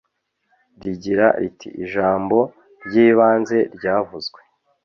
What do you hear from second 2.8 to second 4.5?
ryibanze ryavuzwe